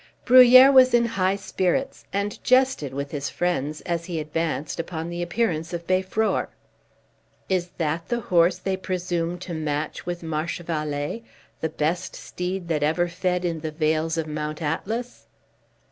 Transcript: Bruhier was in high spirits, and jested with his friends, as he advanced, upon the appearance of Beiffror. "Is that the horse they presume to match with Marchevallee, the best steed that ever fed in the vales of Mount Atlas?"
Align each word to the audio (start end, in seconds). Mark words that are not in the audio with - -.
Bruhier 0.25 0.71
was 0.73 0.95
in 0.95 1.05
high 1.05 1.35
spirits, 1.35 2.05
and 2.11 2.43
jested 2.43 2.91
with 2.91 3.11
his 3.11 3.29
friends, 3.29 3.81
as 3.81 4.05
he 4.05 4.19
advanced, 4.19 4.79
upon 4.79 5.11
the 5.11 5.21
appearance 5.21 5.73
of 5.73 5.85
Beiffror. 5.85 6.47
"Is 7.47 7.67
that 7.77 8.09
the 8.09 8.21
horse 8.21 8.57
they 8.57 8.77
presume 8.77 9.37
to 9.37 9.53
match 9.53 10.07
with 10.07 10.23
Marchevallee, 10.23 11.23
the 11.59 11.69
best 11.69 12.15
steed 12.15 12.67
that 12.67 12.81
ever 12.81 13.07
fed 13.07 13.45
in 13.45 13.59
the 13.59 13.69
vales 13.69 14.17
of 14.17 14.25
Mount 14.25 14.59
Atlas?" 14.59 15.27